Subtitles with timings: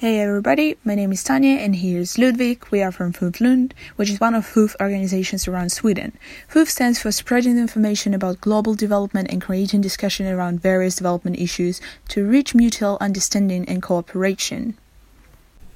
[0.00, 2.64] Hey everybody, my name is Tanya and here's Ludwig.
[2.70, 6.16] We are from Lund, which is one of FUF organizations around Sweden.
[6.48, 11.82] FUF stands for spreading information about global development and creating discussion around various development issues
[12.08, 14.78] to reach mutual understanding and cooperation.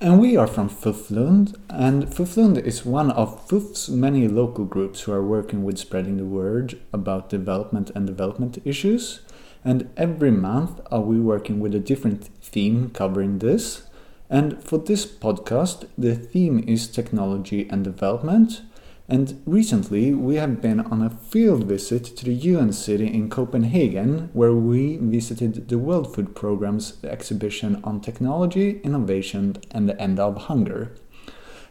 [0.00, 4.64] And we are from FUF Lund, and FUF Lund is one of FUF's many local
[4.64, 9.21] groups who are working with spreading the word about development and development issues.
[9.63, 13.82] And every month are we working with a different theme covering this.
[14.31, 18.63] And for this podcast, the theme is technology and development.
[19.07, 24.31] And recently, we have been on a field visit to the UN city in Copenhagen,
[24.32, 30.45] where we visited the World Food Programme's exhibition on technology, innovation, and the end of
[30.45, 30.93] hunger.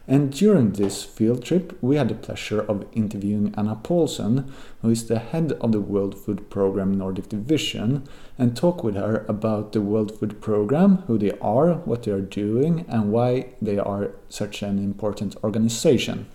[0.06, 4.46] And during this field trip, we had the pleasure of interviewing Anna Poulsen,
[4.82, 9.24] who is the head of the World Food Programme Nordic Division, and talk with her
[9.28, 13.78] about the World Food Programme, who they are, what they are doing, and why they
[13.78, 16.26] are such an important organization.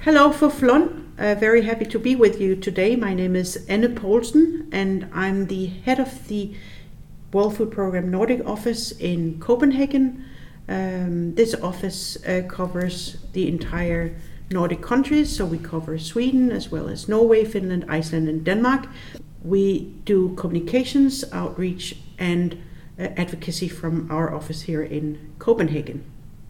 [0.00, 1.05] Hello, FUF Lund.
[1.18, 2.94] Uh, very happy to be with you today.
[2.94, 6.54] My name is Anne Poulsen, and I'm the head of the
[7.32, 10.22] World Food Programme Nordic office in Copenhagen.
[10.68, 14.14] Um, this office uh, covers the entire
[14.50, 18.86] Nordic countries, so we cover Sweden as well as Norway, Finland, Iceland, and Denmark.
[19.42, 22.62] We do communications, outreach, and
[22.98, 26.04] uh, advocacy from our office here in Copenhagen.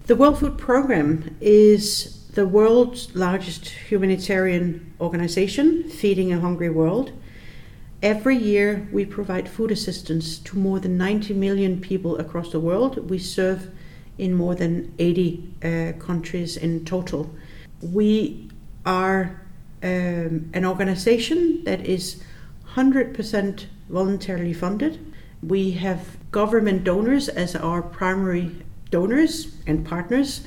[0.09, 7.11] The World Food Programme is the world's largest humanitarian organization, Feeding a Hungry World.
[8.03, 13.09] Every year, we provide food assistance to more than 90 million people across the world.
[13.09, 13.70] We serve
[14.19, 17.34] in more than 80 uh, countries in total.
[17.81, 18.50] We
[18.84, 19.41] are
[19.83, 22.23] um, an organization that is
[22.75, 25.15] 100% voluntarily funded.
[25.43, 28.56] We have government donors as our primary
[28.91, 30.47] donors and partners.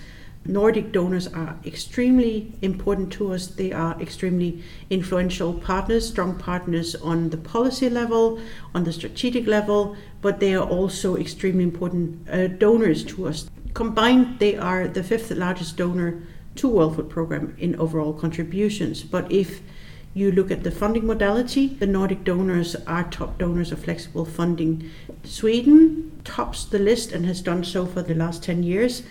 [0.50, 3.46] Nordic donors are extremely important to us.
[3.46, 8.40] They are extremely influential partners, strong partners on the policy level,
[8.74, 13.50] on the strategic level, but they are also extremely important uh, donors to us.
[13.76, 16.24] Combined, they are the fifth largest donor
[16.56, 19.04] to World Food Programme in overall contributions.
[19.04, 19.62] But if
[20.16, 24.90] you look at the funding modality, the Nordic donors are top donors of flexible funding.
[25.24, 29.04] Sweden tops the list and has done so for the last 10 years.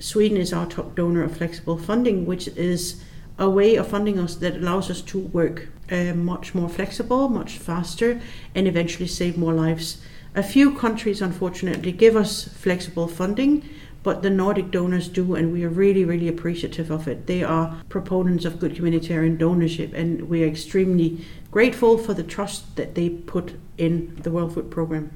[0.00, 3.02] Sweden is our top donor of flexible funding, which is
[3.38, 7.58] a way of funding us that allows us to work uh, much more flexible, much
[7.58, 8.20] faster,
[8.54, 10.00] and eventually save more lives.
[10.34, 13.68] A few countries, unfortunately, give us flexible funding,
[14.02, 17.26] but the Nordic donors do, and we are really, really appreciative of it.
[17.26, 22.76] They are proponents of good humanitarian donorship, and we are extremely grateful for the trust
[22.76, 25.10] that they put in the World Food Programme.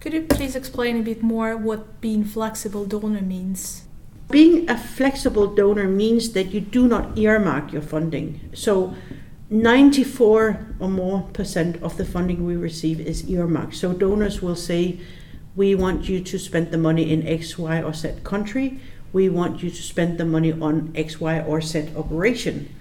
[0.00, 3.84] Could you please explain a bit more what being flexible donor means?
[4.30, 8.50] Being a flexible donor means that you do not earmark your funding.
[8.54, 8.94] So
[9.50, 13.74] 94 or more percent of the funding we receive is earmarked.
[13.74, 15.00] So donors will say,
[15.56, 18.78] we want you to spend the money in X, Y, or Z country.
[19.12, 22.72] We want you to spend the money on X, Y, or Z operation.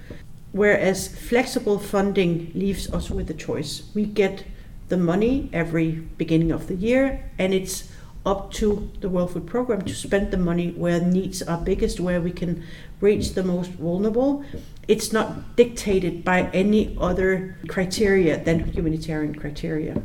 [0.51, 3.89] Whereas flexible funding leaves us with a choice.
[3.95, 4.43] We get
[4.89, 7.91] the money every beginning of the year, and it's
[8.25, 12.21] up to the World Food Programme to spend the money where needs are biggest, where
[12.21, 12.63] we can
[12.99, 14.43] reach the most vulnerable.
[14.87, 20.01] It's not dictated by any other criteria than humanitarian criteria.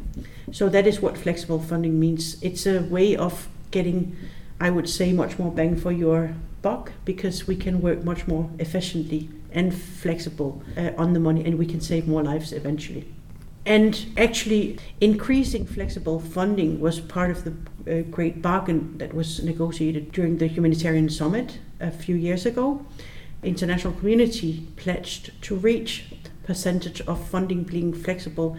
[0.52, 2.41] So that is what flexible funding means.
[2.42, 4.16] It's a way of getting,
[4.60, 8.48] I would say, much more bang for your buck because we can work much more
[8.58, 13.06] efficiently and flexible uh, on the money and we can save more lives eventually.
[13.66, 17.54] And actually, increasing flexible funding was part of the
[17.88, 22.84] uh, great bargain that was negotiated during the humanitarian summit a few years ago.
[23.42, 26.06] International community pledged to reach
[26.44, 28.56] percentage of funding being flexible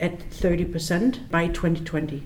[0.00, 2.22] at 30% by 2020.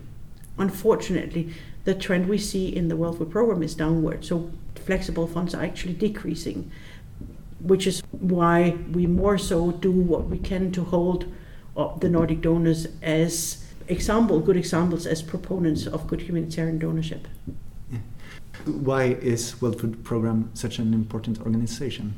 [0.58, 1.52] Unfortunately,
[1.84, 5.62] the trend we see in the World Food Programme is downward, so flexible funds are
[5.62, 6.70] actually decreasing,
[7.60, 11.32] which is why we more so do what we can to hold
[12.00, 17.24] the Nordic donors as example, good examples as proponents of good humanitarian donorship.
[18.64, 22.14] Why is World Food Programme such an important organization?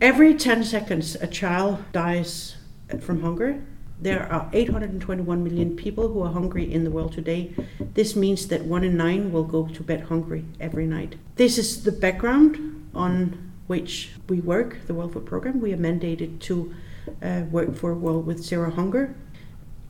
[0.00, 2.56] Every 10 seconds, a child dies
[3.00, 3.62] from hunger.
[4.00, 7.52] There are 821 million people who are hungry in the world today.
[7.94, 11.16] This means that one in nine will go to bed hungry every night.
[11.36, 15.60] This is the background on which we work, the World Food Programme.
[15.60, 16.74] We are mandated to
[17.22, 19.14] uh, work for a World with Zero Hunger.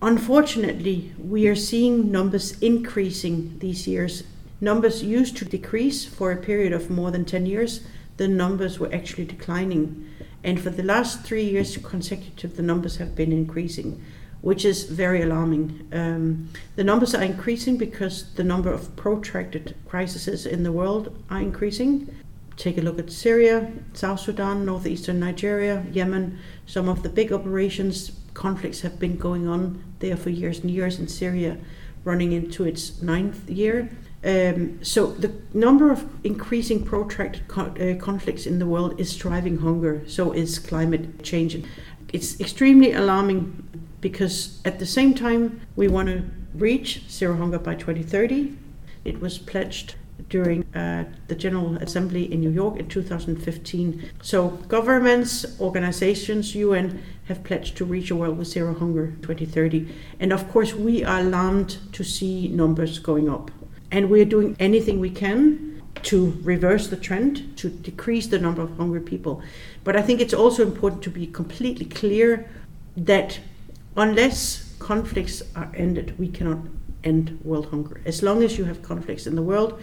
[0.02, 4.24] Unfortunately, we are seeing numbers increasing these years.
[4.58, 7.80] Numbers used to decrease for a period of more than 10 years.
[8.16, 10.08] The numbers were actually declining.
[10.42, 14.02] And for the last three years consecutive, the numbers have been increasing,
[14.40, 15.86] which is very alarming.
[15.92, 21.40] Um, the numbers are increasing because the number of protracted crises in the world are
[21.40, 22.14] increasing.
[22.56, 26.38] Take a look at Syria, South Sudan, northeastern Nigeria, Yemen.
[26.66, 30.98] Some of the big operations, conflicts have been going on there for years and years
[30.98, 31.58] in Syria,
[32.04, 33.90] running into its ninth year.
[34.22, 39.58] Um, so the number of increasing protracted co- uh, conflicts in the world is driving
[39.58, 40.02] hunger.
[40.06, 41.64] So is climate change.
[42.12, 46.24] It's extremely alarming because at the same time we want to
[46.54, 48.56] reach zero hunger by 2030.
[49.04, 49.94] It was pledged
[50.30, 54.10] during uh, the General Assembly in New York in 2015.
[54.22, 59.88] So governments, organizations, UN have pledged to reach a world with zero hunger 2030.
[60.20, 63.50] And of course, we are alarmed to see numbers going up.
[63.90, 68.76] And we're doing anything we can to reverse the trend, to decrease the number of
[68.76, 69.42] hungry people.
[69.84, 72.48] But I think it's also important to be completely clear
[72.96, 73.40] that
[73.96, 76.58] unless conflicts are ended, we cannot
[77.04, 78.00] end world hunger.
[78.04, 79.80] As long as you have conflicts in the world,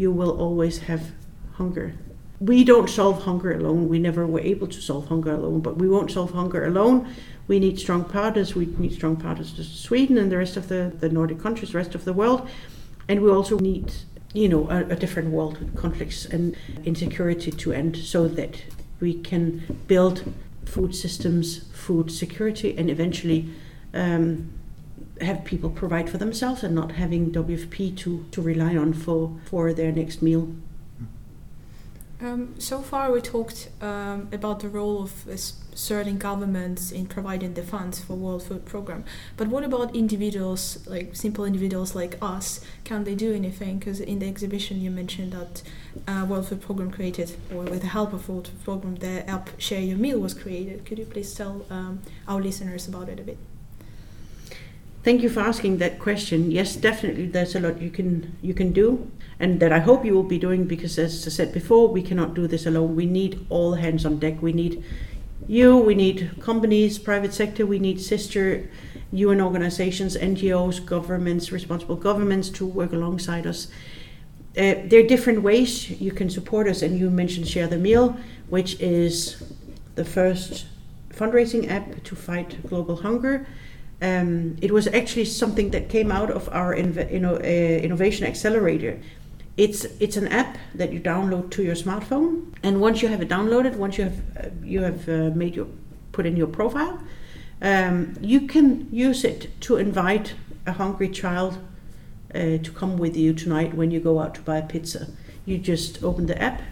[0.00, 1.12] you will always have
[1.52, 1.92] hunger.
[2.40, 3.86] We don't solve hunger alone.
[3.86, 7.14] We never were able to solve hunger alone, but we won't solve hunger alone.
[7.48, 8.54] We need strong partners.
[8.54, 11.78] We need strong partners to Sweden and the rest of the, the Nordic countries, the
[11.78, 12.48] rest of the world.
[13.08, 13.92] And we also need,
[14.32, 18.62] you know, a, a different world with conflicts and insecurity to end so that
[19.00, 20.24] we can build
[20.64, 23.50] food systems, food security, and eventually
[23.92, 24.50] um,
[25.22, 29.72] have people provide for themselves and not having WFP to, to rely on for, for
[29.72, 30.54] their next meal.
[32.22, 35.36] Um, so far, we talked um, about the role of uh,
[35.74, 39.04] certain governments in providing the funds for World Food Program.
[39.38, 42.60] But what about individuals, like simple individuals like us?
[42.84, 43.78] Can they do anything?
[43.78, 45.62] Because in the exhibition, you mentioned that
[46.06, 49.48] uh, World Food Program created, or with the help of World Food Program, the app
[49.58, 50.84] Share Your Meal was created.
[50.84, 53.38] Could you please tell um, our listeners about it a bit?
[55.02, 56.50] Thank you for asking that question.
[56.50, 60.12] Yes, definitely, there's a lot you can you can do, and that I hope you
[60.12, 62.94] will be doing because, as I said before, we cannot do this alone.
[62.96, 64.42] We need all hands on deck.
[64.42, 64.84] We need
[65.48, 65.78] you.
[65.78, 67.64] We need companies, private sector.
[67.64, 68.68] We need sister
[69.12, 73.68] UN organizations, NGOs, governments, responsible governments to work alongside us.
[74.54, 78.18] Uh, there are different ways you can support us, and you mentioned Share the Meal,
[78.50, 79.42] which is
[79.94, 80.66] the first
[81.08, 83.46] fundraising app to fight global hunger
[84.02, 87.38] um, it was actually something that came out of our inv- you know, uh,
[87.86, 88.98] innovation accelerator.
[89.56, 93.28] It's it's an app that you download to your smartphone, and once you have it
[93.28, 95.66] downloaded, once you have uh, you have uh, made your
[96.12, 96.98] put in your profile,
[97.60, 100.34] um, you can use it to invite
[100.66, 101.58] a hungry child
[102.34, 105.08] uh, to come with you tonight when you go out to buy a pizza.
[105.44, 106.62] You just open the app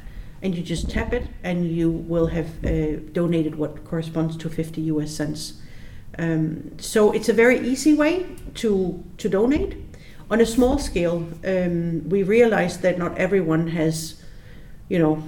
[0.40, 4.80] and you just tap it, and you will have uh, donated what corresponds to 50
[4.82, 5.60] US cents.
[6.18, 9.76] Um, so it's a very easy way to to donate.
[10.30, 14.22] On a small scale, um, we realize that not everyone has,
[14.90, 15.22] you know,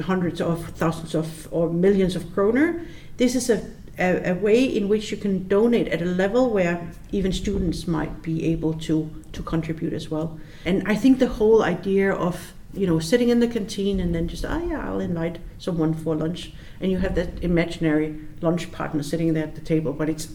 [0.00, 2.86] hundreds of thousands of or millions of kroner.
[3.18, 3.60] This is a,
[3.98, 8.22] a, a way in which you can donate at a level where even students might
[8.22, 10.38] be able to to contribute as well.
[10.64, 14.28] And I think the whole idea of you know sitting in the canteen and then
[14.28, 19.02] just oh, yeah I'll invite someone for lunch and you have that imaginary lunch partner
[19.02, 20.28] sitting there at the table, but it's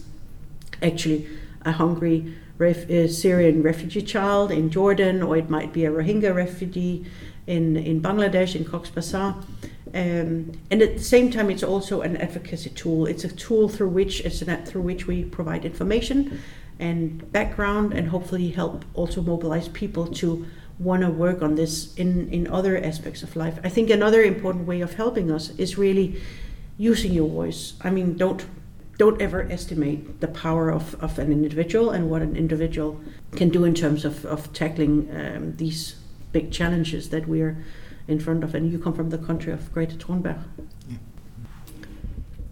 [0.82, 1.28] actually
[1.64, 6.34] a hungry ref- uh, Syrian refugee child in Jordan, or it might be a Rohingya
[6.34, 7.06] refugee
[7.46, 9.36] in, in Bangladesh, in Cox's Bazar.
[9.92, 13.06] Um, and at the same time, it's also an advocacy tool.
[13.06, 16.40] It's a tool through which it's an through which we provide information
[16.78, 20.46] and background, and hopefully help also mobilize people to
[20.80, 23.58] want to work on this in, in other aspects of life.
[23.62, 26.20] I think another important way of helping us is really
[26.78, 27.74] using your voice.
[27.82, 28.46] I mean, don't
[28.96, 33.00] don't ever estimate the power of, of an individual and what an individual
[33.34, 35.96] can do in terms of, of tackling um, these
[36.32, 37.64] big challenges that we're
[38.08, 38.54] in front of.
[38.54, 40.42] And you come from the country of Greta Thunberg.
[40.86, 40.98] Yeah.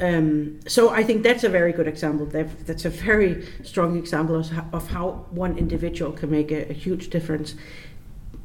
[0.00, 2.24] Um, so I think that's a very good example.
[2.24, 6.72] That's a very strong example of how, of how one individual can make a, a
[6.72, 7.56] huge difference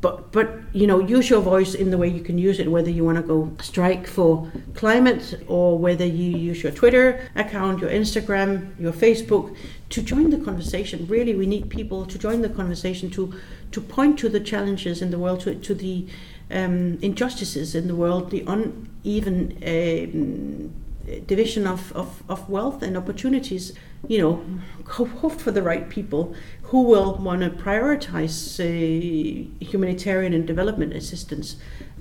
[0.03, 2.91] but but you know use your voice in the way you can use it whether
[2.97, 7.05] you want to go strike for climate or whether you use your twitter
[7.43, 8.51] account your instagram
[8.85, 9.55] your facebook
[9.93, 11.05] to join the conversation.
[11.05, 13.31] Really we need people to join the conversation to
[13.71, 16.07] to point to the challenges in the world to, to the
[16.49, 19.37] um, injustices in the world the uneven
[19.73, 20.82] um,
[21.27, 23.73] division of, of, of wealth and opportunities,
[24.07, 24.45] you know,
[24.85, 26.33] hope for the right people
[26.63, 31.57] who will want to prioritize uh, humanitarian and development assistance.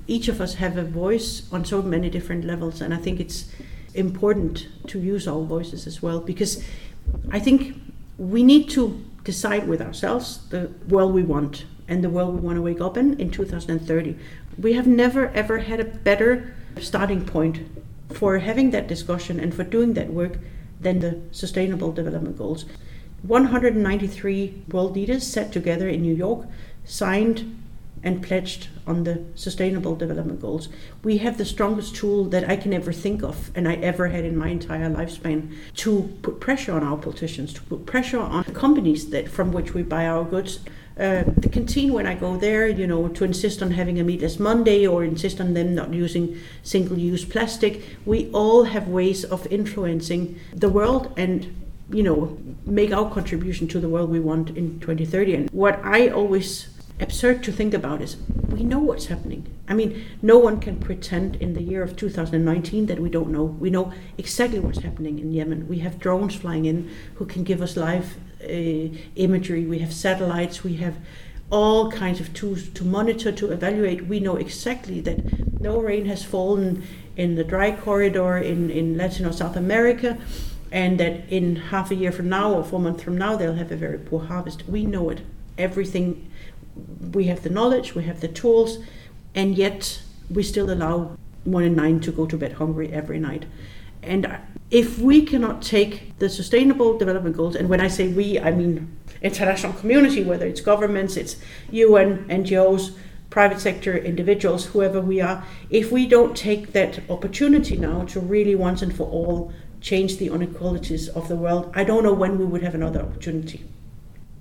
[0.07, 3.51] Each of us have a voice on so many different levels, and I think it's
[3.95, 6.65] important to use our voices as well because
[7.31, 7.77] I think
[8.19, 12.57] we need to decide with ourselves the world we want and the world we want
[12.57, 14.17] to wake up in in 2030.
[14.59, 17.61] We have never ever had a better starting point
[18.15, 20.39] for having that discussion and for doing that work
[20.81, 22.65] than the Sustainable Development Goals.
[23.23, 26.47] 193 world leaders sat together in New York,
[26.85, 27.62] signed
[28.03, 30.69] and pledged on the Sustainable Development Goals.
[31.05, 34.25] We have the strongest tool that I can ever think of and I ever had
[34.25, 39.11] in my entire lifespan to put pressure on our politicians, to put pressure on companies
[39.11, 40.61] that from which we buy our goods
[40.99, 44.39] uh, the canteen when I go there, you know, to insist on having a meatless
[44.39, 47.83] Monday or insist on them not using single-use plastic.
[48.05, 51.57] We all have ways of influencing the world and
[51.91, 55.35] you know make our contribution to the world we want in 2030.
[55.35, 56.69] And what I always
[57.03, 58.17] absurd to think about is
[58.49, 59.47] we know what's happening.
[59.69, 63.45] I mean, no one can pretend in the year of 2019 that we don't know.
[63.45, 65.69] We know exactly what's happening in Yemen.
[65.69, 70.65] We have drones flying in who can give us live uh, imagery, we have satellites,
[70.65, 70.97] we have
[71.51, 74.07] all kinds of tools to monitor, to evaluate.
[74.07, 76.83] We know exactly that no rain has fallen
[77.17, 80.19] in the dry corridor in, in Latin or South America,
[80.71, 83.71] and that in half a year from now or four months from now, they'll have
[83.71, 84.67] a very poor harvest.
[84.67, 85.21] We know it.
[85.59, 86.31] Everything,
[87.13, 88.79] we have the knowledge, we have the tools,
[89.35, 93.45] and yet we still allow one in nine to go to bed hungry every night.
[94.03, 94.39] And
[94.71, 98.97] if we cannot take the sustainable development goals, and when I say we, I mean
[99.21, 101.37] international community, whether it's governments, it's
[101.71, 102.97] UN, NGOs,
[103.31, 108.55] private sector, individuals, whoever we are, if we don't take that opportunity now to really
[108.55, 112.45] once and for all change the inequalities of the world, I don't know when we
[112.45, 113.65] would have another opportunity.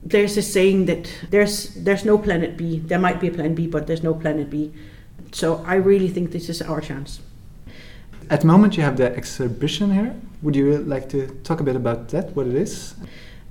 [0.03, 2.79] There's a saying that there's there's no planet B.
[2.79, 4.74] There might be a plan B, but there's no planet B.
[5.31, 7.22] So I really think this is our chance.
[8.29, 10.15] At the moment, you have the exhibition here.
[10.41, 12.96] Would you like to talk a bit about that, what it is?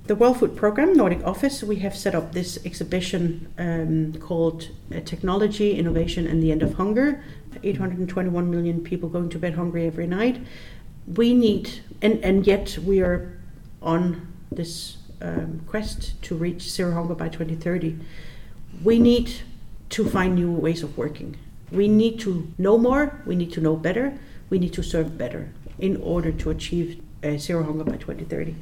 [0.07, 4.99] The World Food Programme Nordic Office, we have set up this exhibition um, called uh,
[5.05, 7.23] Technology, Innovation, and the End of Hunger.
[7.63, 10.41] 821 million people going to bed hungry every night.
[11.05, 13.37] We need, and, and yet we are
[13.81, 17.97] on this um, quest to reach zero hunger by 2030.
[18.83, 19.31] We need
[19.89, 21.37] to find new ways of working.
[21.71, 24.17] We need to know more, we need to know better,
[24.49, 28.55] we need to serve better in order to achieve uh, zero hunger by 2030.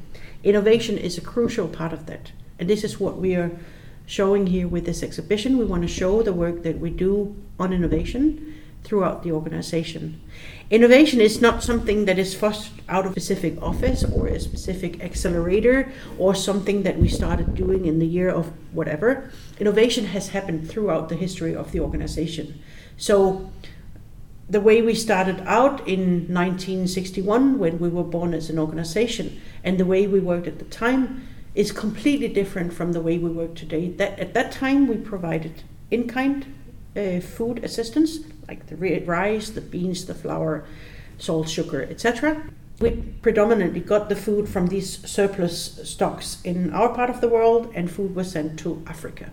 [0.44, 2.32] Innovation is a crucial part of that.
[2.58, 3.50] And this is what we are
[4.06, 5.58] showing here with this exhibition.
[5.58, 10.20] We want to show the work that we do on innovation throughout the organization.
[10.70, 15.02] Innovation is not something that is forced out of a specific office or a specific
[15.02, 19.30] accelerator or something that we started doing in the year of whatever.
[19.58, 22.60] Innovation has happened throughout the history of the organization.
[22.96, 23.50] So
[24.48, 29.78] the way we started out in 1961 when we were born as an organization and
[29.78, 33.54] the way we worked at the time is completely different from the way we work
[33.54, 33.90] today.
[33.90, 36.46] That at that time we provided in-kind
[36.96, 40.64] uh, food assistance like the rice, the beans, the flour,
[41.18, 42.42] salt, sugar, etc.
[42.80, 42.90] We
[43.22, 47.90] predominantly got the food from these surplus stocks in our part of the world, and
[47.90, 49.30] food was sent to Africa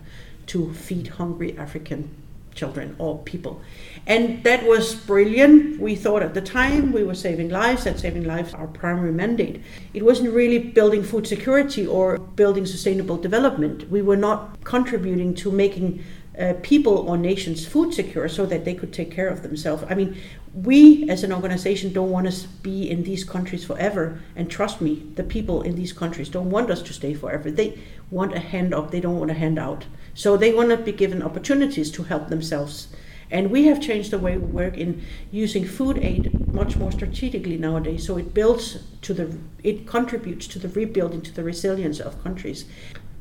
[0.48, 2.10] to feed hungry African
[2.54, 3.60] children or people.
[4.06, 5.80] And that was brilliant.
[5.80, 9.62] We thought at the time we were saving lives, that saving lives our primary mandate.
[9.94, 13.90] It wasn't really building food security or building sustainable development.
[13.90, 16.04] We were not contributing to making
[16.38, 19.84] uh, people or nations food secure so that they could take care of themselves.
[19.88, 20.16] I mean,
[20.54, 24.20] we as an organization don't want to be in these countries forever.
[24.36, 27.50] And trust me, the people in these countries don't want us to stay forever.
[27.50, 27.78] They
[28.10, 29.86] want a hand up, they don't want a handout.
[30.14, 32.88] So they want to be given opportunities to help themselves.
[33.30, 37.58] And we have changed the way we work in using food aid much more strategically
[37.58, 38.06] nowadays.
[38.06, 42.64] So it builds to the, it contributes to the rebuilding, to the resilience of countries.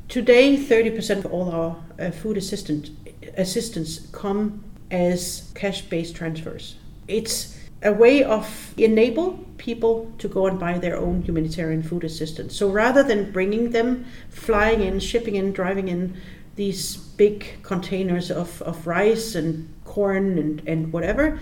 [0.07, 2.91] Today, 30% of all our uh, food assistant,
[3.36, 6.75] assistance come as cash-based transfers.
[7.07, 12.55] It's a way of enable people to go and buy their own humanitarian food assistance.
[12.55, 16.17] So rather than bringing them, flying in, shipping in, driving in
[16.55, 21.39] these big containers of, of rice and corn and, and whatever,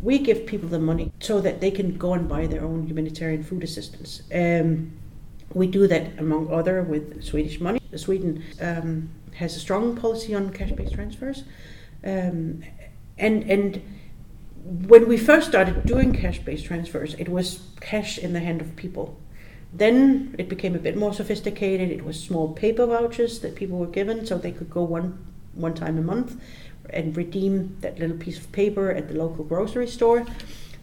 [0.00, 3.42] we give people the money so that they can go and buy their own humanitarian
[3.42, 4.22] food assistance.
[4.32, 4.92] Um,
[5.52, 7.80] we do that among other with Swedish money.
[7.96, 11.44] Sweden um, has a strong policy on cash-based transfers,
[12.04, 12.62] um,
[13.18, 13.82] and and
[14.88, 18.74] when we first started doing cash based transfers, it was cash in the hand of
[18.76, 19.16] people.
[19.72, 21.90] Then it became a bit more sophisticated.
[21.90, 25.24] It was small paper vouchers that people were given so they could go one,
[25.54, 26.40] one time a month
[26.90, 30.26] and redeem that little piece of paper at the local grocery store.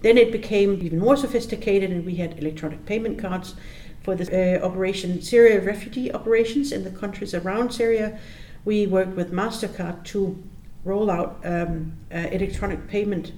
[0.02, 3.56] Then it became even more sophisticated, and we had electronic payment cards
[4.04, 4.26] for the
[4.60, 8.20] uh, operation Syria refugee operations in the countries around Syria.
[8.66, 10.42] We worked with MasterCard to
[10.84, 13.32] roll out um, electronic payment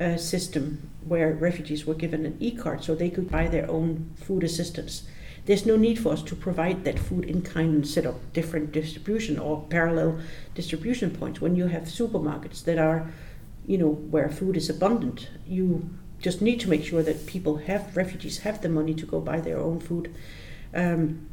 [0.00, 4.44] uh, system where refugees were given an e-card so they could buy their own food
[4.44, 5.04] assistance.
[5.46, 8.70] There's no need for us to provide that food in kind and set up different
[8.70, 10.20] distribution or parallel
[10.54, 11.40] distribution points.
[11.40, 13.10] When you have supermarkets that are,
[13.66, 15.88] you know, where food is abundant, you
[16.20, 19.40] just need to make sure that people have refugees have the money to go buy
[19.40, 20.14] their own food.
[20.74, 21.28] Um,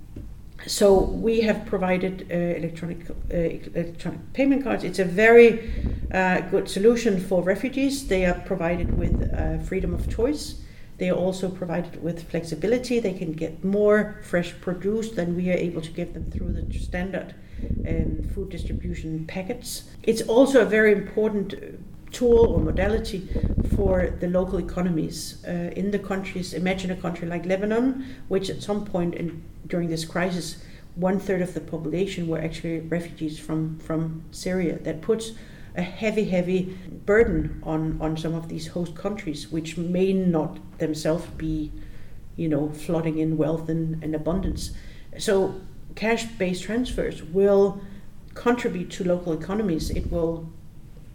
[0.67, 4.83] so we have provided uh, electronic uh, electronic payment cards.
[4.83, 5.71] It's a very
[6.13, 8.07] uh, good solution for refugees.
[8.07, 10.61] They are provided with uh, freedom of choice.
[10.97, 12.99] They are also provided with flexibility.
[12.99, 16.79] They can get more fresh produce than we are able to give them through the
[16.79, 17.35] standard
[17.87, 19.83] um, food distribution packets.
[20.03, 21.53] It's also a very important
[22.15, 23.27] tool or modality
[23.75, 26.53] for the local economies uh, in the countries.
[26.53, 30.63] Imagine a country like Lebanon, which at some point in, during this crisis,
[30.95, 34.79] one third of the population were actually refugees from, from Syria.
[34.79, 35.34] That puts
[35.75, 41.25] a heavy, heavy burden on, on some of these host countries, which may not themselves
[41.38, 41.72] be,
[42.38, 44.72] you know, flooding in wealth and, and abundance.
[45.17, 45.60] So
[45.95, 47.81] cash-based transfers will
[48.34, 49.89] contribute to local economies.
[49.89, 50.50] It will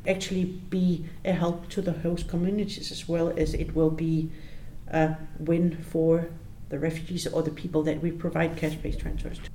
[0.06, 4.30] actually be a help to the host communities as well as it will be
[4.88, 6.28] a win for
[6.70, 9.50] the refugees or the people that we provide cash-based transfers to.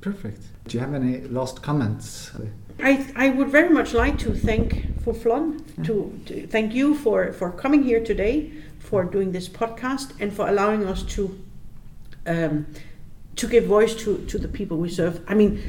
[0.00, 0.42] Perfect.
[0.66, 2.32] Do you have any last comments?
[2.80, 5.84] I, I would very much like to thank FUF Lund, yeah.
[5.84, 10.48] to, to thank you for, for coming here today, for doing this podcast, and for
[10.48, 11.38] allowing us to
[12.26, 12.66] um,
[13.36, 15.20] to give voice to, to the people we serve.
[15.26, 15.62] I mean,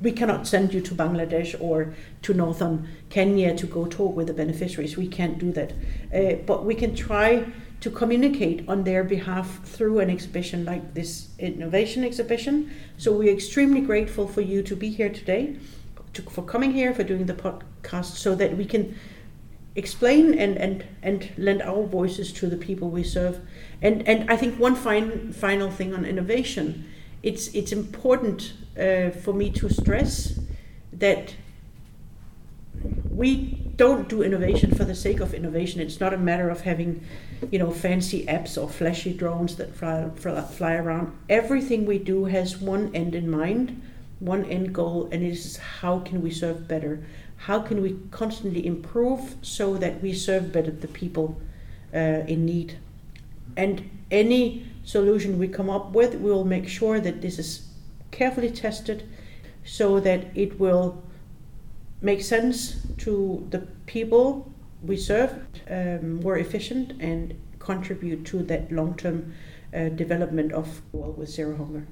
[0.00, 4.34] we cannot send you to Bangladesh or to northern Kenya to go talk with the
[4.34, 4.96] beneficiaries.
[4.96, 5.72] We can't do that.
[6.12, 7.46] Uh, but we can try
[7.80, 12.70] to communicate on their behalf through an exhibition like this innovation exhibition.
[12.96, 15.56] So we're extremely grateful for you to be here today,
[16.14, 18.96] to, for coming here, for doing the podcast, so that we can
[19.76, 23.40] explain and, and, and lend our voices to the people we serve.
[23.82, 26.90] And, and I think one fine, final thing on innovation
[27.24, 30.38] it's it's important uh, for me to stress
[30.92, 31.34] that
[33.10, 35.80] we don't do innovation for the sake of innovation.
[35.80, 37.02] It's not a matter of having,
[37.50, 41.16] you know, fancy apps or flashy drones that fly, fly around.
[41.28, 43.80] Everything we do has one end in mind,
[44.20, 47.04] one end goal, and it is how can we serve better?
[47.36, 51.40] How can we constantly improve so that we serve better the people
[51.92, 52.78] uh, in need?
[53.56, 57.68] And any solution we come up with, we will make sure that this is
[58.10, 59.08] carefully tested
[59.64, 61.02] so that it will
[62.00, 65.32] make sense to the people we serve,
[65.70, 69.32] um, more efficient, and contribute to that long term
[69.74, 71.86] uh, development of world with zero hunger.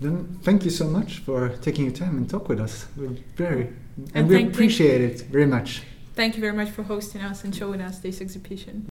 [0.00, 2.86] Then thank you so much for taking your time and talk with us.
[2.96, 5.08] We're very and, and we appreciate you.
[5.08, 5.82] it very much.
[6.14, 8.89] Thank you very much for hosting us and showing us this exhibition.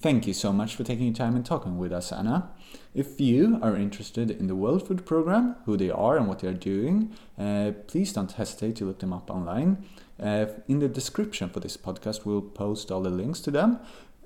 [0.00, 2.50] Thank you so much for taking the time and talking with us, Anna.
[2.94, 6.46] If you are interested in the World Food Program, who they are and what they
[6.46, 9.84] are doing, uh, please don't hesitate to look them up online.
[10.22, 13.80] Uh, in the description for this podcast, we'll post all the links to them.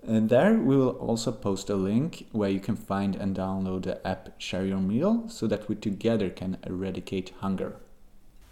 [0.07, 4.07] And there, we will also post a link where you can find and download the
[4.07, 7.77] app Share Your Meal so that we together can eradicate hunger.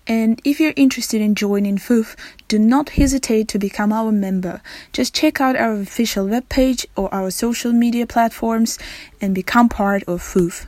[0.06, 2.16] And if you're interested in joining FUF,
[2.48, 4.60] do not hesitate to become our member.
[4.92, 8.78] Just check out our official webpage or our social media platforms
[9.20, 10.66] and become part of FUF.